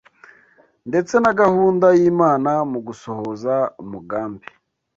[0.89, 3.53] ndetse na gahunda y’Imana mu gusohoza
[3.83, 4.45] umugambi